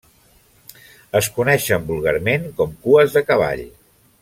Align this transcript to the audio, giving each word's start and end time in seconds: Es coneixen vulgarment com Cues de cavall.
Es 1.19 1.29
coneixen 1.35 1.85
vulgarment 1.91 2.49
com 2.63 2.75
Cues 2.87 3.19
de 3.19 3.25
cavall. 3.31 3.63